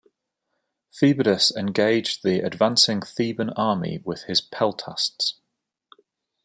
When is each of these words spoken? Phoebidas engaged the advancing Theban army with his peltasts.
Phoebidas 0.91 1.55
engaged 1.55 2.23
the 2.23 2.39
advancing 2.39 3.01
Theban 3.03 3.51
army 3.51 4.01
with 4.03 4.23
his 4.23 4.41
peltasts. 4.41 5.35